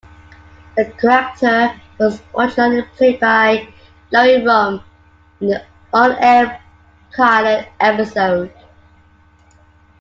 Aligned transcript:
The 0.75 0.85
character 0.99 1.79
was 1.99 2.23
originally 2.35 2.81
played 2.97 3.19
by 3.19 3.67
Lori 4.11 4.43
Rom 4.43 4.83
in 5.39 5.49
the 5.49 5.63
unaired 5.93 6.57
pilot 7.15 7.69
episode. 7.79 8.51